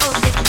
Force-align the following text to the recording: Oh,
Oh, 0.00 0.47